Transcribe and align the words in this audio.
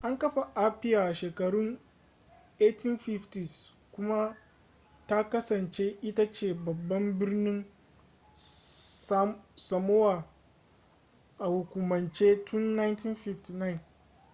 an 0.03 0.17
kafa 0.17 0.55
apia 0.55 1.03
a 1.03 1.13
shekarun 1.13 1.77
1850s 2.59 3.69
kuma 3.91 4.35
ta 5.07 5.23
kasance 5.29 5.97
ita 6.01 6.31
ce 6.31 6.53
babban 6.53 7.19
birnin 7.19 7.65
samoa 9.55 10.23
a 11.39 11.45
hukumance 11.47 12.35
tun 12.45 12.75
1959 12.77 13.79